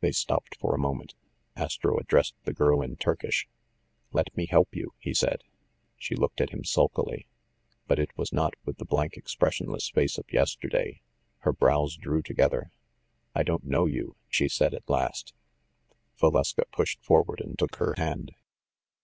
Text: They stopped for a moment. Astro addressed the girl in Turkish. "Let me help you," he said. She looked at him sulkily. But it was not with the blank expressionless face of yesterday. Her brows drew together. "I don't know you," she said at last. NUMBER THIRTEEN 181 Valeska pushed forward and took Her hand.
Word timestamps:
They 0.00 0.12
stopped 0.12 0.56
for 0.60 0.72
a 0.72 0.78
moment. 0.78 1.14
Astro 1.56 1.98
addressed 1.98 2.36
the 2.44 2.52
girl 2.52 2.80
in 2.80 2.94
Turkish. 2.94 3.48
"Let 4.12 4.28
me 4.36 4.46
help 4.46 4.76
you," 4.76 4.92
he 5.00 5.12
said. 5.12 5.42
She 5.98 6.14
looked 6.14 6.40
at 6.40 6.50
him 6.50 6.62
sulkily. 6.62 7.26
But 7.88 7.98
it 7.98 8.16
was 8.16 8.32
not 8.32 8.54
with 8.64 8.78
the 8.78 8.84
blank 8.84 9.16
expressionless 9.16 9.90
face 9.90 10.16
of 10.16 10.32
yesterday. 10.32 11.00
Her 11.40 11.52
brows 11.52 11.96
drew 11.96 12.22
together. 12.22 12.70
"I 13.34 13.42
don't 13.42 13.64
know 13.66 13.86
you," 13.86 14.14
she 14.28 14.48
said 14.48 14.74
at 14.74 14.88
last. 14.88 15.32
NUMBER 16.22 16.38
THIRTEEN 16.38 16.60
181 16.60 16.66
Valeska 16.70 16.70
pushed 16.70 17.00
forward 17.00 17.40
and 17.40 17.58
took 17.58 17.74
Her 17.80 17.94
hand. 17.96 18.30